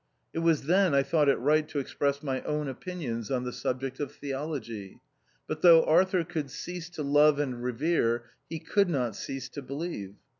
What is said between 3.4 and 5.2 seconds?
the subject of theology.